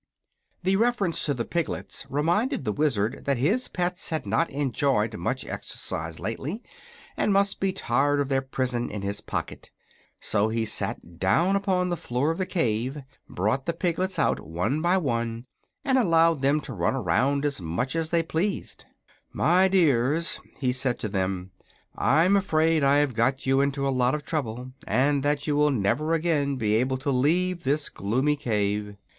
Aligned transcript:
The 0.63 0.77
reference 0.77 1.23
to 1.25 1.35
the 1.35 1.45
piglets 1.45 2.07
reminded 2.09 2.63
the 2.63 2.71
Wizard 2.71 3.25
that 3.25 3.37
his 3.37 3.67
pets 3.67 4.09
had 4.09 4.25
not 4.25 4.49
enjoyed 4.49 5.15
much 5.15 5.45
exercise 5.45 6.19
lately, 6.19 6.63
and 7.15 7.31
must 7.31 7.59
be 7.59 7.71
tired 7.71 8.19
of 8.19 8.27
their 8.27 8.41
prison 8.41 8.89
in 8.89 9.03
his 9.03 9.21
pocket. 9.21 9.69
So 10.19 10.49
he 10.49 10.65
sat 10.65 11.19
down 11.19 11.55
upon 11.55 11.89
the 11.89 11.97
floor 11.97 12.31
of 12.31 12.39
the 12.39 12.47
cave, 12.47 13.03
brought 13.29 13.67
the 13.67 13.73
piglets 13.75 14.17
out 14.17 14.39
one 14.39 14.81
by 14.81 14.97
one, 14.97 15.45
and 15.85 15.99
allowed 15.99 16.41
them 16.41 16.61
to 16.61 16.73
run 16.73 16.95
around 16.95 17.45
as 17.45 17.61
much 17.61 17.95
as 17.95 18.09
they 18.09 18.23
pleased. 18.23 18.85
"My 19.31 19.67
dears," 19.67 20.39
he 20.57 20.71
said 20.71 20.97
to 21.01 21.09
them, 21.09 21.51
"I'm 21.95 22.35
afraid 22.35 22.83
I've 22.83 23.13
got 23.13 23.45
you 23.45 23.61
into 23.61 23.87
a 23.87 23.93
lot 23.93 24.15
of 24.15 24.25
trouble, 24.25 24.71
and 24.87 25.21
that 25.21 25.45
you 25.45 25.55
will 25.55 25.69
never 25.69 26.13
again 26.15 26.55
be 26.55 26.73
able 26.77 26.97
to 26.97 27.11
leave 27.11 27.61
this 27.65 27.87
gloomy 27.87 28.35
cave." 28.35 28.95